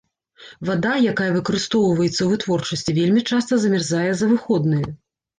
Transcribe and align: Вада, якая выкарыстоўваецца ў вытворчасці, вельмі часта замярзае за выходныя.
Вада, 0.67 0.93
якая 1.11 1.25
выкарыстоўваецца 1.33 2.15
ў 2.23 2.29
вытворчасці, 2.31 2.95
вельмі 2.99 3.21
часта 3.33 3.59
замярзае 3.65 4.09
за 4.23 4.31
выходныя. 4.33 4.89